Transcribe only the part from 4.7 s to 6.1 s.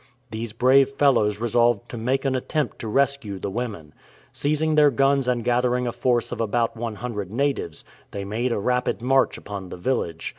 their guns and gathering a